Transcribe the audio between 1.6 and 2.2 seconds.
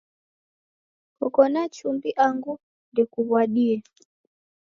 chumbi